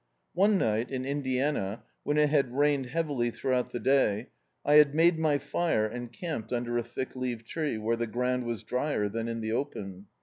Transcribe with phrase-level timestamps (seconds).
[0.33, 4.29] One night, in In diana, when it had nuned heavily throu^out the day,
[4.65, 8.45] I had made my fire and camped under a thick leaved tree, where the ground
[8.45, 10.07] was diyer than in the open.